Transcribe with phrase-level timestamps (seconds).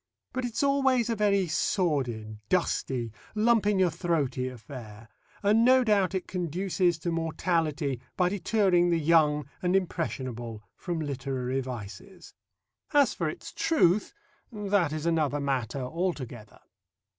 [0.33, 5.07] But it's always a very sordid, dusty, lump in your throaty affair,
[5.43, 11.61] and no doubt it conduces to mortality by deterring the young and impressionable from literary
[11.61, 12.33] vices.
[12.93, 14.11] As for its truth,
[14.51, 16.61] that is another matter altogether.